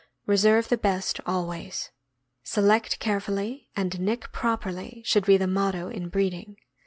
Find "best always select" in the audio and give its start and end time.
0.79-2.97